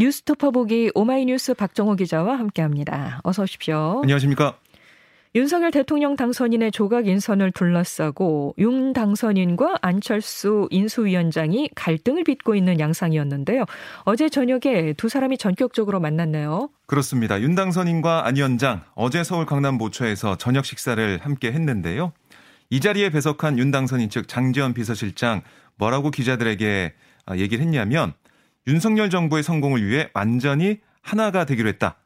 [0.00, 3.20] 뉴스토퍼 보기 오마이뉴스 박정호 기자와 함께합니다.
[3.22, 4.00] 어서 오십시오.
[4.02, 4.56] 안녕하십니까?
[5.34, 13.66] 윤석열 대통령 당선인의 조각 인선을 둘러싸고 윤 당선인과 안철수 인수위원장이 갈등을 빚고 있는 양상이었는데요.
[14.04, 16.70] 어제 저녁에 두 사람이 전격적으로 만났네요.
[16.86, 17.38] 그렇습니다.
[17.42, 22.14] 윤 당선인과 안 위원장 어제 서울 강남 모처에서 저녁 식사를 함께 했는데요.
[22.70, 25.42] 이 자리에 배석한 윤 당선인 측 장지원 비서실장
[25.76, 26.94] 뭐라고 기자들에게
[27.26, 28.14] 아, 얘기를 했냐면
[28.66, 31.96] 윤석열 정부의 성공을 위해 완전히 하나가 되기로 했다.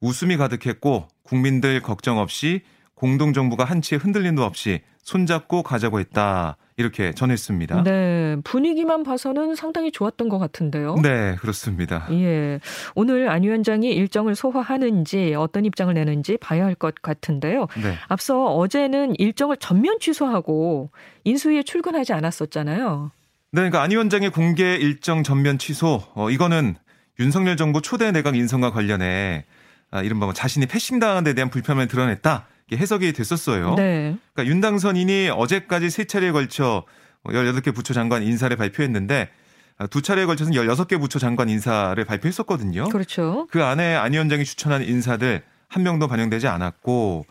[0.00, 2.62] 웃음이 가득했고 국민들 걱정 없이
[2.94, 6.56] 공동정부가 한치의 흔들림도 없이 손잡고 가자고 했다.
[6.76, 7.82] 이렇게 전했습니다.
[7.82, 10.94] 네, 분위기만 봐서는 상당히 좋았던 것 같은데요.
[11.02, 12.06] 네, 그렇습니다.
[12.12, 12.60] 예.
[12.94, 17.66] 오늘 안 위원장이 일정을 소화하는지 어떤 입장을 내는지 봐야 할 것 같은데요.
[17.82, 17.94] 네.
[18.06, 20.90] 앞서 어제는 일정을 전면 취소하고
[21.24, 23.10] 인수위에 출근하지 않았었잖아요.
[23.50, 26.76] 네, 그러니까 안 위원장의 공개 일정 전면 취소, 어, 이거는
[27.18, 29.44] 윤석열 정부 초대 내각 인선과 관련해
[29.90, 32.46] 아, 이른바 뭐 자신이 패싱당한 데 대한 불편을 드러냈다.
[32.70, 33.74] 해석이 됐었어요.
[33.76, 34.16] 네.
[34.34, 36.84] 그러니까 윤당선인이 어제까지 세 차례에 걸쳐
[37.24, 39.30] 18개 뭐 부처 장관 인사를 발표했는데
[39.78, 42.88] 아, 두 차례에 걸쳐서 16개 부처 장관 인사를 발표했었거든요.
[42.90, 43.46] 그렇죠.
[43.50, 47.24] 그 안에 안 위원장이 추천한 인사들 한 명도 반영되지 않았고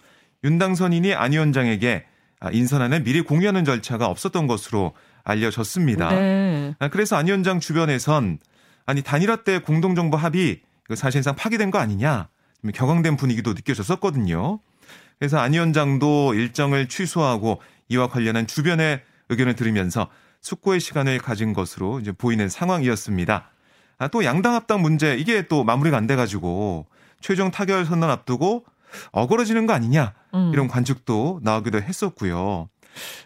[0.44, 2.06] 윤당선인이 안 위원장에게
[2.40, 4.94] 아, 인선안을 미리 공유하는 절차가 없었던 것으로
[5.28, 6.10] 알려졌습니다.
[6.10, 6.76] 네.
[6.80, 8.40] 아, 그래서 안 위원장 주변에선
[8.86, 10.62] 아니 단일화 때 공동정부 합의
[10.96, 12.30] 사실상 파기된 거 아니냐
[12.74, 14.60] 격앙된 분위기도 느껴졌었거든요.
[15.20, 20.10] 그래서 안 위원장도 일정을 취소하고 이와 관련한 주변의 의견을 들으면서
[20.42, 23.50] 숙고의 시간을 가진 것으로 이제 보이는 상황이었습니다.
[24.00, 26.86] 아, 또 양당 합당 문제 이게 또 마무리가 안 돼가지고
[27.20, 28.66] 최종 타결 선언 앞두고
[29.12, 30.52] 어그러지는 거 아니냐 음.
[30.54, 32.70] 이런 관측도 나오기도 했었고요.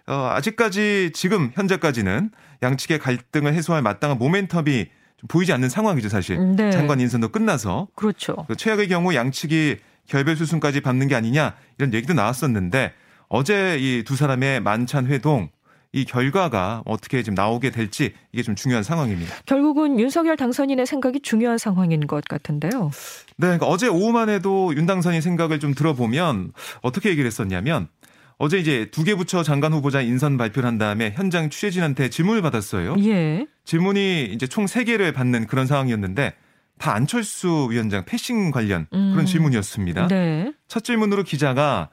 [0.07, 2.31] 어, 아직까지 지금 현재까지는
[2.63, 4.87] 양측의 갈등을 해소할 마땅한 모멘텀이
[5.27, 6.55] 보이지 않는 상황이죠 사실.
[6.55, 6.71] 네.
[6.71, 7.87] 장관 인선도 끝나서.
[7.95, 8.45] 그렇죠.
[8.47, 9.77] 그 최악의 경우 양측이
[10.07, 12.93] 결별 수순까지 밟는 게 아니냐 이런 얘기도 나왔었는데
[13.27, 15.49] 어제 이 두 사람의 만찬 회동
[15.93, 19.35] 이 결과가 어떻게 지금 나오게 될지 이게 좀 중요한 상황입니다.
[19.45, 22.91] 결국은 윤석열 당선인의 생각이 중요한 상황인 것 같은데요.
[23.37, 27.89] 네, 그러니까 어제 오후만 해도 윤 당선인 생각을 좀 들어보면 어떻게 얘기를 했었냐면
[28.43, 32.95] 어제 이제 두 개 부처 장관 후보자 인선 발표를 한 다음에 현장 취재진한테 질문을 받았어요.
[33.03, 33.45] 예.
[33.65, 36.33] 질문이 이제 총 세개를 받는 그런 상황이었는데
[36.79, 39.11] 다 안철수 위원장 패싱 관련 음.
[39.11, 40.07] 그런 질문이었습니다.
[40.07, 40.53] 네.
[40.67, 41.89] 첫 질문으로 기자가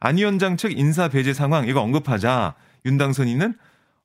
[0.00, 3.54] 안 위원장 측 인사 배제 상황 이거 언급하자 윤당선인은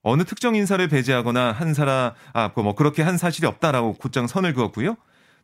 [0.04, 4.98] 어느 특정 인사를 배제하거나 한 사람 아뭐 그렇게 한 사실이 없다라고 곧장 선을 그었고요.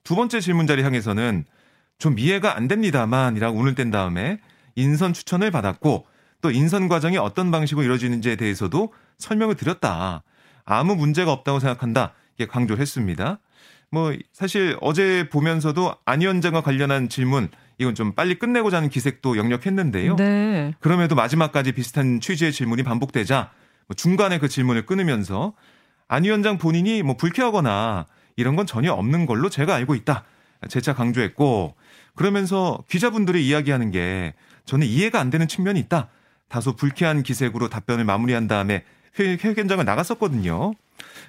[0.03, 1.45] 두 번째 질문 자리 향해서는
[1.97, 4.37] 좀 이해가 안 됩니다만이라고 운을 뗀 다음에
[4.75, 6.12] 인선 추천을 받았고
[6.43, 10.23] 또 인선 과정이 어떤 방식으로 이루어지는지에 대해서도 설명을 드렸다.
[10.65, 12.13] 아무 문제가 없다고 생각한다.
[12.35, 13.39] 이게 강조를 했습니다.
[13.89, 20.17] 뭐 사실 어제 보면서도 안 위원장과 관련한 질문 이건 좀 빨리 끝내고자 하는 기색도 역력했는데요.
[20.17, 20.73] 네.
[20.81, 23.51] 그럼에도 마지막까지 비슷한 취지의 질문이 반복되자
[23.87, 25.53] 뭐 중간에 그 질문을 끊으면서
[26.09, 28.05] 안 위원장 본인이 뭐 불쾌하거나
[28.35, 30.25] 이런 건 전혀 없는 걸로 제가 알고 있다.
[30.67, 31.75] 재차 강조했고
[32.15, 34.33] 그러면서 기자분들이 이야기하는 게
[34.65, 36.09] 저는 이해가 안 되는 측면이 있다.
[36.53, 38.83] 다소 불쾌한 기색으로 답변을 마무리한 다음에
[39.19, 40.75] 회, 회견장을 나갔었거든요.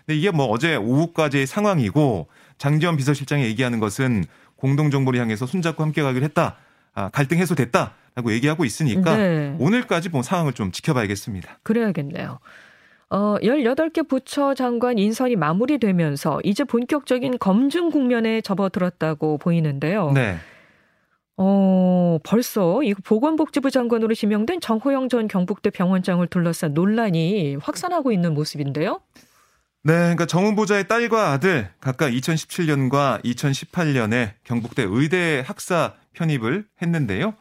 [0.04, 4.24] 근데 이게 뭐 어제 오후까지의 상황이고 장지원 비서실장이 얘기하는 것은
[4.56, 6.56] 공동정보를 향해서 손잡고 함께 가기로 했다.
[6.92, 7.94] 아, 갈등 해소됐다.
[8.16, 9.56] 라고 얘기하고 있으니까 네.
[9.58, 11.58] 오늘까지 본 상황을 좀 지켜봐야겠습니다.
[11.62, 12.38] 그래야겠네요.
[13.08, 20.12] 어, 18개 부처 장관 인선이 마무리되면서 이제 본격적인 검증 국면에 접어들었다고 보이는데요.
[20.12, 20.36] 네.
[21.36, 29.00] 어, 벌써 이 보건복지부 장관으로 지명된 정호영 전 경북대 병원장을 둘러싼 논란이 확산하고 있는 모습인데요.
[29.82, 37.34] 네, 그러니까 정 후보자의 딸과 아들 각각 2017년과 2018년에 경북대 의대 학사 편입을 했는데요.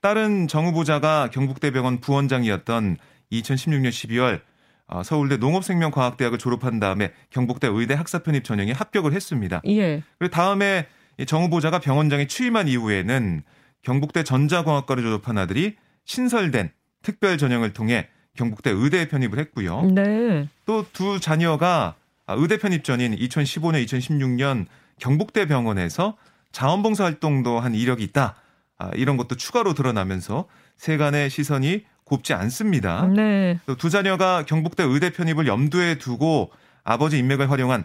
[0.00, 2.96] 딸은 정 후보자가 경북대병원 부원장이었던
[3.30, 4.40] 2016년 12월
[4.86, 9.62] 어, 서울대 농업생명과학대학을 졸업한 다음에 경북대 의대 학사 편입 전형에 합격을 했습니다.
[9.66, 10.02] 예.
[10.18, 10.86] 그리고 다음에
[11.26, 13.42] 정 후보자가 병원장에 취임한 이후에는
[13.82, 16.70] 경북대 전자공학과를 졸업한 아들이 신설된
[17.02, 19.82] 특별 전형을 통해 경북대 의대 편입을 했고요.
[19.82, 20.48] 네.
[20.66, 21.94] 또 두 자녀가
[22.26, 24.66] 의대 편입 전인 2015년, 2016년
[24.98, 26.16] 경북대 병원에서
[26.52, 28.36] 자원봉사 활동도 한 이력이 있다.
[28.78, 30.46] 아, 이런 것도 추가로 드러나면서
[30.76, 33.06] 세간의 시선이 곱지 않습니다.
[33.06, 33.58] 네.
[33.66, 36.50] 또 두 자녀가 경북대 의대 편입을 염두에 두고
[36.82, 37.84] 아버지 인맥을 활용한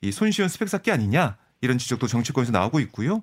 [0.00, 3.20] 이 손쉬운 스펙 쌓기 아니냐 이런 지적도 정치권에서 나오고 있고요.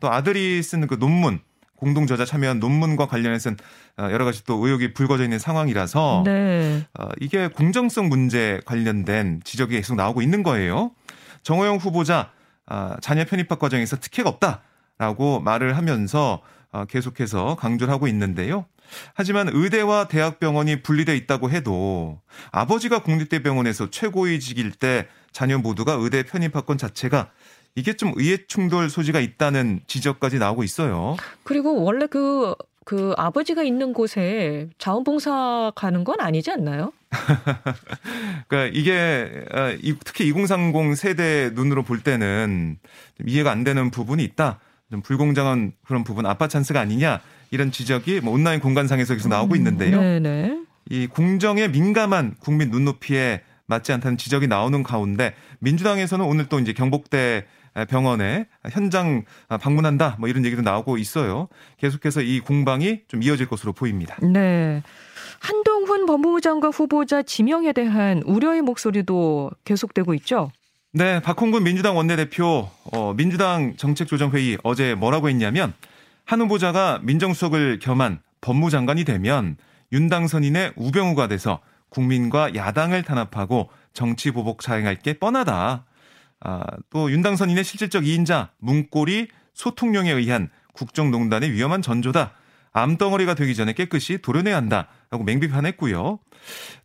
[0.00, 1.40] 또 아들이 쓴 그 논문
[1.76, 3.56] 공동 저자 참여한 논문과 관련해서는
[3.98, 6.84] 어, 여러 가지 또 의혹이 불거져 있는 상황이라서 네.
[6.98, 10.90] 어, 이게 공정성 문제 관련된 지적이 계속 나오고 있는 거예요.
[11.44, 12.32] 정호영 후보자
[12.66, 16.42] 아, 자녀 편입학 과정에서 특혜가 없다라고 말을 하면서
[16.72, 18.66] 아, 계속해서 강조를 하고 있는데요.
[19.14, 22.20] 하지만 의대와 대학병원이 분리돼 있다고 해도
[22.52, 27.30] 아버지가 국립대병원에서 최고위직일 때 자녀 모두가 의대 편입학권 자체가
[27.78, 31.16] 이게 좀 의회 충돌 소지가 있다는 지적까지 나오고 있어요.
[31.44, 36.92] 그리고 원래 그, 그 아버지가 있는 곳에 자원봉사 가는 건 아니지 않나요?
[38.48, 42.78] 그러니까 이게 아, 특히 2030 세대 눈으로 볼 때는
[43.24, 44.58] 이해가 안 되는 부분이 있다.
[44.90, 47.20] 좀 불공정한 그런 부분 아빠 찬스가 아니냐
[47.50, 50.00] 이런 지적이 뭐 온라인 공간상에서 계속 나오고 음, 있는데요.
[50.00, 50.62] 네네.
[50.90, 57.44] 이 공정에 민감한 국민 눈높이에 맞지 않다는 지적이 나오는 가운데 민주당에서는 오늘 또 이제 경복대
[57.86, 61.48] 병원에 현장 방문한다 뭐 이런 얘기도 나오고 있어요.
[61.78, 64.16] 계속해서 이 공방이 좀 이어질 것으로 보입니다.
[64.22, 64.82] 네.
[65.40, 70.50] 한동훈 법무부 장관 후보자 지명에 대한 우려의 목소리도 계속되고 있죠.
[70.92, 75.74] 네, 박홍근 민주당 원내대표 어, 민주당 정책조정회의 어제 뭐라고 했냐면
[76.24, 79.56] 한 후보자가 민정수석을 겸한 법무장관이 되면
[79.92, 81.60] 윤당선인의 우병우가 돼서
[81.90, 85.84] 국민과 야당을 탄압하고 정치 보복 자행할 게 뻔하다.
[86.40, 92.32] 아, 또 윤당선인의 실질적 이인자 문고리 소통령에 의한 국정농단의 위험한 전조다.
[92.72, 96.20] 암덩어리가 되기 전에 깨끗이 도려내야 한다라고 맹비판했고요.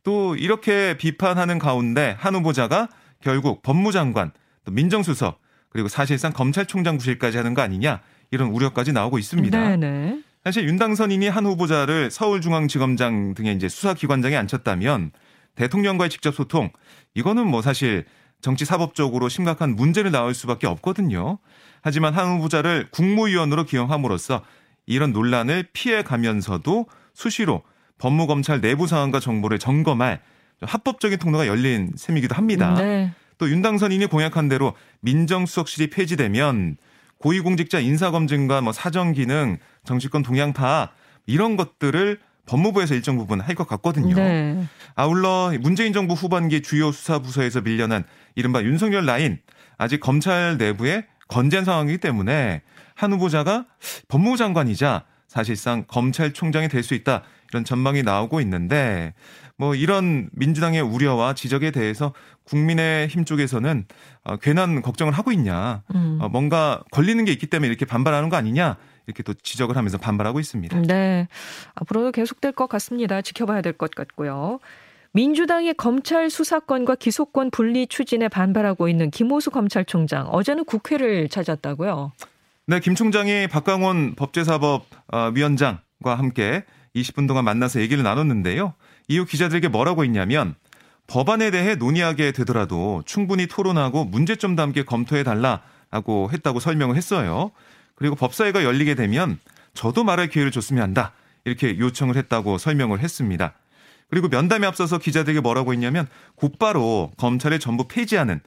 [0.04, 2.90] 또 이렇게 비판하는 가운데 한 후보자가
[3.22, 4.32] 결국 법무장관,
[4.66, 5.40] 또 민정수석,
[5.70, 8.02] 그리고 사실상 검찰총장 구실까지 하는 거 아니냐
[8.32, 9.76] 이런 우려까지 나오고 있습니다.
[9.76, 10.22] 네네.
[10.44, 15.12] 사실 윤당선인이 한 후보자를 서울중앙지검장 등의 이제 수사기관장에 앉혔다면
[15.56, 16.70] 대통령과의 직접 소통
[17.14, 18.06] 이거는 뭐 사실
[18.44, 21.40] 정치 사법적으로 심각한 문제를 낳을 수밖에 없거든요.
[21.82, 24.44] 하지만 한 후보자를 국무위원으로 기용함으로써
[24.86, 27.64] 이런 논란을 피해 가면서도 수시로
[28.00, 30.20] 법무검찰 내부 상황과 정보를 점검할
[30.62, 32.74] 합법적인 통로가 열린 셈이기도 합니다.
[32.76, 33.14] 네.
[33.38, 36.76] 또 윤당선인이 공약한 대로 민정수석실이 폐지되면
[37.20, 40.92] 고위공직자 인사검증과 뭐 사정기능, 정치권 동향파
[41.28, 44.16] 이런 것들을 법무부에서 일정 부분 할 것 같거든요.
[44.16, 44.66] 네.
[44.96, 48.04] 아울러 문재인 정부 후반기 주요 수사 부서에서 밀려난
[48.36, 49.40] 이른바 윤석열 라인
[49.78, 52.62] 아직 검찰 내부에 건재한 상황이기 때문에
[52.96, 53.66] 한 후보자가
[54.08, 59.14] 법무부 장관이자 사실상 검찰총장이 될 수 있다 이런 전망이 나오고 있는데
[59.58, 62.14] 뭐 이런 민주당의 우려와 지적에 대해서
[62.46, 63.86] 국민의힘 쪽에서는
[64.26, 66.18] 어, 괜한 걱정을 하고 있냐, 음.
[66.20, 68.78] 어, 뭔가 걸리는 게 있기 때문에 이렇게 반발하는 거 아니냐.
[69.08, 70.82] 이렇게 또 지적을 하면서 반발하고 있습니다.
[70.84, 71.28] 네.
[71.76, 73.22] 앞으로도 계속될 것 같습니다.
[73.22, 74.60] 지켜봐야 될 것 같고요.
[75.12, 82.14] 민주당의 검찰 수사권과 기소권 분리 추진에 반발하고 있는 김호수 검찰총장 어제는 국회를 찾았다고요.
[82.66, 84.86] 네, 김 총장이 박광원 법제사법
[85.36, 86.64] 위원장과 함께
[86.96, 88.74] 20분 동안 만나서 얘기를 나눴는데요.
[89.08, 90.56] 이후 기자들에게 뭐라고 했냐면
[91.08, 97.52] 법안에 대해 논의하게 되더라도 충분히 토론하고 문제점도 함께 검토해 달라라고 했다고 설명을 했어요.
[98.04, 99.40] 그리고 법사위가 열리게 되면
[99.74, 101.14] 저도 말할 기회를 줬으면 한다.
[101.46, 103.54] 이렇게 요청을 했다고 설명을 했습니다.
[104.10, 108.42] 그리고 면담에 앞서서 기자들에게 뭐라고 했냐면 곧바로 검찰의 전부 폐지하는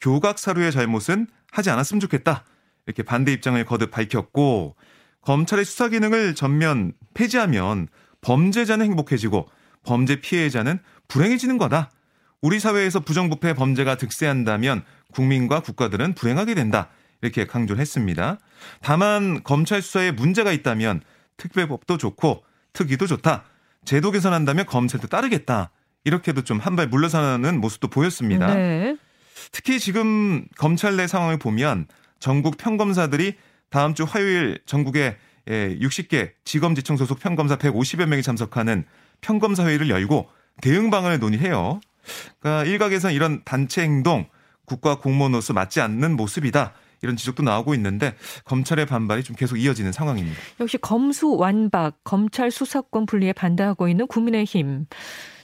[0.00, 2.44] 교각 사료의 잘못은 하지 않았으면 좋겠다.
[2.86, 4.76] 이렇게 반대 입장을 거듭 밝혔고
[5.22, 7.88] 검찰의 수사 기능을 전면 폐지하면
[8.20, 9.48] 범죄자는 행복해지고
[9.82, 11.90] 범죄 피해자는 불행해지는 거다.
[12.42, 16.90] 우리 사회에서 부정부패 범죄가 득세한다면 국민과 국가들은 불행하게 된다.
[17.22, 18.38] 이렇게 강조를 했습니다.
[18.82, 21.02] 다만 검찰 수사에 문제가 있다면
[21.36, 23.44] 특별법도 좋고 특위도 좋다.
[23.84, 25.70] 제도 개선한다면 검찰도 따르겠다.
[26.04, 28.54] 이렇게도 좀 한 발 물러서는 모습도 보였습니다.
[28.54, 28.96] 네.
[29.52, 31.86] 특히 지금 검찰 내 상황을 보면
[32.18, 33.34] 전국 평검사들이
[33.70, 38.84] 다음 주 화요일 전국에 60개 예, 지검지청 소속 평검사 150여 명이 참석하는
[39.20, 40.28] 평검사 회의를 열고
[40.60, 41.80] 대응 방안을 논의해요.
[42.40, 44.26] 그러니까 일각에서는 이런 단체 행동
[44.66, 46.74] 국가 공무원으로서 맞지 않는 모습이다.
[47.02, 48.14] 이런 지적도 나오고 있는데
[48.44, 50.38] 검찰의 반발이 좀 계속 이어지는 상황입니다.
[50.60, 54.86] 역시 검수 완박 검찰 수사권 분리에 반대하고 있는 국민의힘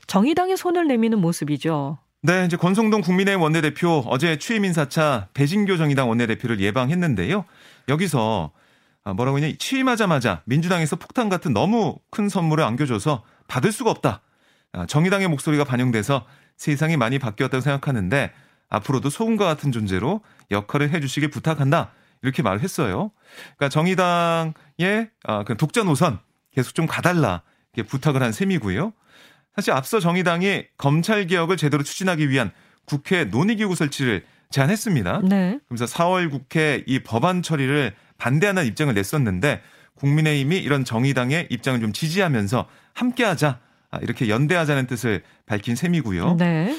[0.07, 1.99] 정의당의 손을 내미는 모습이죠.
[2.23, 7.45] 네, 이제 권성동 국민의힘 원내대표 어제 취임 인사차 배진교 정의당 원내대표를 예방했는데요.
[7.89, 8.51] 여기서
[9.05, 14.21] 아, 뭐라고 했냐 취임하자마자 민주당에서 폭탄 같은 너무 큰 선물을 안겨줘서 받을 수가 없다.
[14.73, 18.33] 아, 정의당의 목소리가 반영돼서 세상이 많이 바뀌었다고 생각하는데
[18.69, 21.93] 앞으로도 소금과 같은 존재로 역할을 해주시길 부탁한다.
[22.23, 23.13] 이렇게 말을 했어요.
[23.57, 26.19] 그러니까 정의당의 아, 그 독자 노선
[26.53, 27.43] 계속 좀 가달라.
[27.75, 28.93] 이렇게 부탁을 한 셈이고요.
[29.55, 32.51] 사실 앞서 정의당이 검찰 개혁을 제대로 추진하기 위한
[32.85, 35.23] 국회 논의기구 설치를 제안했습니다.
[35.25, 35.59] 네.
[35.69, 39.63] 그래서 4월 국회 이 법안 처리를 반대하는 입장을 냈었는데
[39.97, 46.37] 국민의힘이 이런 정의당의 입장을 좀 지지하면서 함께하자 아, 이렇게 연대하자는 뜻을 밝힌 셈이고요.
[46.37, 46.77] 네.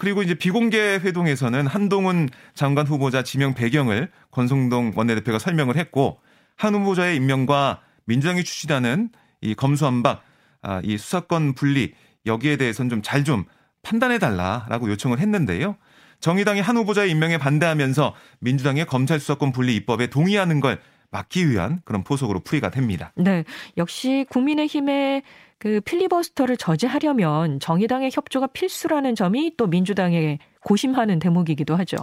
[0.00, 6.20] 그리고 이제 비공개 회동에서는 한동훈 장관 후보자 지명 배경을 권성동 원내대표가 설명을 했고
[6.56, 10.22] 한 후보자의 임명과 민주당이 추진하는 이 검수한박
[10.62, 11.94] 아, 이 수사권 분리
[12.26, 13.44] 여기에 대해서는 좀 잘좀 좀
[13.82, 15.76] 판단해 달라라고 요청을 했는데요.
[16.20, 20.80] 정의당이 한 후보자의 임명에 반대하면서 민주당의 검찰 수사권 분리 입법에 동의하는 걸
[21.10, 23.12] 막기 위한 그런 포석으로 풀이가 됩니다.
[23.16, 23.44] 네.
[23.76, 25.22] 역시 국민의힘의
[25.58, 31.96] 그 필리버스터를 저지하려면 정의당의 협조가 필수라는 점이 또 민주당에 고심하는 대목이기도 하죠.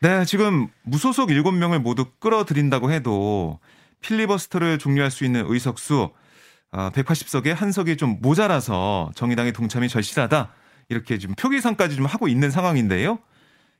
[0.00, 3.58] 네, 지금 무소속 7명을 모두 끌어들인다고 해도
[4.00, 6.10] 필리버스터를 종료할 수 있는 의석수
[6.72, 10.52] 180석에 어, 한 석이 좀 모자라서 정의당의 동참이 절실하다.
[10.88, 13.18] 이렇게 지금 표기상까지 좀 하고 있는 상황인데요.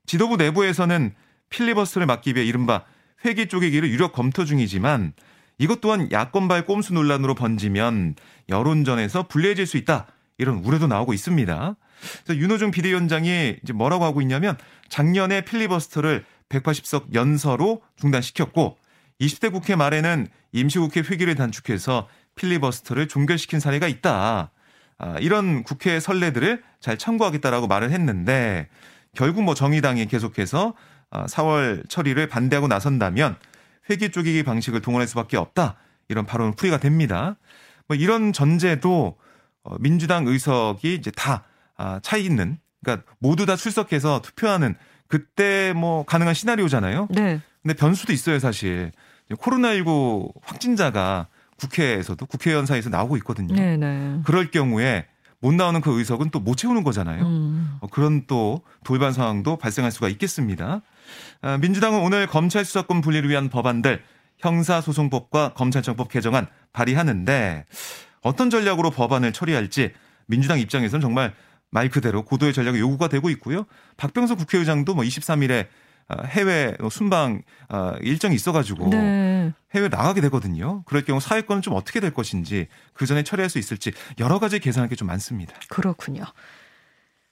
[0.06, 1.14] 지도부 내부에서는
[1.50, 2.84] 필리버스터를 막기 위해 이른바
[3.25, 5.12] 회기 쪼개기를 유력 검토 중이지만
[5.58, 8.14] 이것 또한 야권발 꼼수 논란으로 번지면
[8.48, 10.06] 여론전에서 불리해질 수 있다.
[10.38, 11.76] 이런 우려도 나오고 있습니다.
[12.24, 14.56] 그래서 윤호중 비대위원장이 이제 뭐라고 하고 있냐면
[14.88, 18.78] 작년에 필리버스터를 180석 연서로 중단시켰고
[19.20, 24.52] 20대 국회 말에는 임시국회 회기를 단축해서 필리버스터를 종결시킨 사례가 있다.
[24.98, 28.68] 아, 이런 국회 선례들을 잘 참고하겠다라고 말을 했는데
[29.14, 30.74] 결국 뭐 정의당이 계속해서
[31.10, 33.36] 4월 아, 처리를 반대하고 나선다면
[33.90, 35.76] 회기 쪼개기 방식을 동원할 수밖에 없다.
[36.09, 37.37] 이런 발언 풀이가 됩니다.
[37.87, 39.16] 뭐 이런 전제도
[39.62, 41.45] 어, 민주당 의석이 이제 다
[41.76, 44.75] 아, 차이 있는 그러니까 모두 다 출석해서 투표하는
[45.07, 47.09] 그때 뭐 가능한 시나리오잖아요.
[47.11, 47.40] 네.
[47.62, 48.92] 근데 변수도 있어요, 사실.
[49.30, 51.28] 코로나19 확진자가
[51.59, 53.54] 국회에서도 국회의원 사이에서 나오고 있거든요.
[53.54, 53.76] 네네.
[53.76, 54.21] 네.
[54.25, 55.07] 그럴 경우에
[55.40, 57.25] 못 나오는 그 의석은 또 못 채우는 거잖아요.
[57.25, 57.76] 음.
[57.80, 60.83] 어, 그런 또 돌발 상황도 발생할 수가 있겠습니다.
[61.42, 64.02] 아, 민주당은 오늘 검찰 수사권 분리를 위한 법안들
[64.38, 67.64] 형사소송법과 검찰청법 개정안 발의하는데
[68.23, 69.92] 어떤 전략으로 법안을 처리할지
[70.26, 71.35] 민주당 입장에서는 정말
[71.71, 73.66] 말 그대로 고도의 전략이 요구가 되고 있고요.
[73.97, 75.68] 박병석 국회의장도 뭐 23일에 아,
[76.26, 79.52] 해외 순방 아, 일정이 있어가지고 네.
[79.74, 80.82] 해외 나가게 되거든요.
[80.86, 84.88] 그럴 경우 사회권은 좀 어떻게 될 것인지 그 전에 처리할 수 있을지 여러 가지 계산할
[84.88, 85.54] 게 좀 많습니다.
[85.68, 86.24] 그렇군요.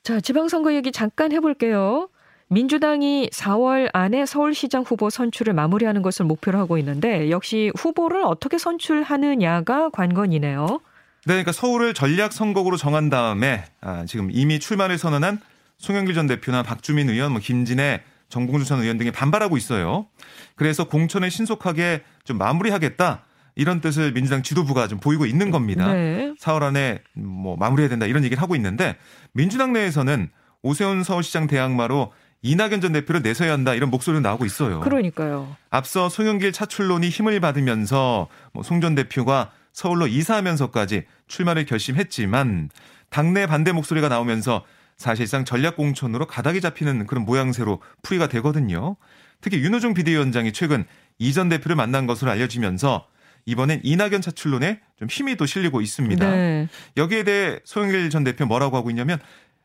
[0.02, 2.09] 자 지방선거 얘기 잠깐 해볼게요.
[2.49, 9.90] 민주당이 4월 안에 서울시장 후보 선출을 마무리하는 것을 목표로 하고 있는데 역시 후보를 어떻게 선출하느냐가
[9.90, 10.66] 관건이네요.
[10.68, 10.78] 네,
[11.25, 15.40] 그러니까 서울을 전략 선거구로 정한 다음에 아, 지금 이미 출마를 선언한
[15.78, 20.06] 송영길 전 대표나 박주민 의원, 뭐 김진애 정봉주 전 의원 등이 반발하고 있어요.
[20.54, 23.23] 그래서 공천을 신속하게 좀 마무리하겠다.
[23.54, 25.92] 이런 뜻을 민주당 지도부가 좀 보이고 있는 겁니다.
[25.92, 26.35] 네.
[26.40, 28.97] 4월 안에 뭐 마무리해야 된다 이런 얘기를 하고 있는데
[29.33, 30.28] 민주당 내에서는
[30.62, 34.80] 오세훈 서울시장 대항마로 이낙연 전 대표를 내서야 한다 이런 목소리가 나오고 있어요.
[34.80, 35.56] 그러니까요.
[35.71, 42.71] 앞서 송영길 차출론이 힘을 받으면서 뭐 송 전 대표가 서울로 이사하면서까지 출마를 결심했지만
[43.11, 44.64] 당내 반대 목소리가 나오면서
[44.97, 48.97] 사실상 전략 공천으로 가닥이 잡히는 그런 모양새로 풀이가 되거든요.
[49.41, 50.85] 특히 윤호중 비대위원장이 최근
[51.19, 53.07] 이 전 대표를 만난 것으로 알려지면서
[53.47, 56.31] 이번엔 이낙연 차출론에 좀 힘이 또 실리고 있습니다.
[56.31, 56.69] 네.
[56.97, 59.19] 여기에 대해 소영길 전 대표 뭐라고 하고 있냐면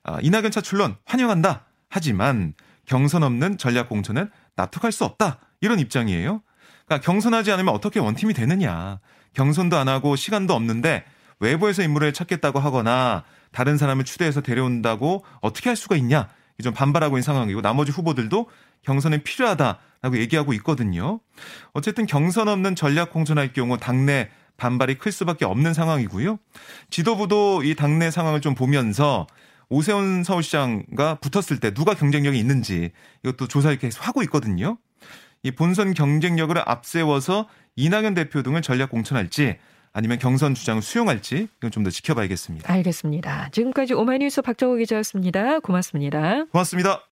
[0.04, 1.66] 아, 이낙연 차출론 환영한다.
[1.90, 2.54] 하지만
[2.86, 5.40] 경선 없는 전략 공천은 납득할 수 없다.
[5.62, 6.42] 이런 입장이에요.
[6.86, 9.00] 그러니까 경선하지 않으면 어떻게 원팀이 되느냐.
[9.34, 11.06] 경선도 안 하고 시간도 없는데
[11.40, 16.30] 외부에서 인물을 찾겠다고 하거나 다른 사람을 추대해서 데려온다고 어떻게 할 수가 있냐.
[16.62, 18.48] 좀 반발하고 있는 상황이고 나머지 후보들도
[18.84, 21.20] 경선은 필요하다라고 얘기하고 있거든요.
[21.74, 26.38] 어쨌든 경선 없는 전략 공천할 경우 당내 반발이 클 수밖에 없는 상황이고요.
[26.92, 29.26] 지도부도 이 당내 상황을 좀 보면서
[29.70, 32.92] 오세훈 서울시장과 붙었을 때 누가 경쟁력이 있는지
[33.24, 34.78] 이것도 조사를 계속 하고 있거든요.
[35.44, 39.58] 이 본선 경쟁력을 앞세워서 이낙연 대표 등을 전략 공천할지
[39.94, 42.72] 아니면 경선 주장을 수용할지 이건 좀 더 지켜봐야겠습니다.
[42.72, 43.50] 알겠습니다.
[43.52, 45.60] 지금까지 오마이뉴스 박정호 기자였습니다.
[45.60, 46.46] 고맙습니다.
[46.52, 47.02] 고맙습니다.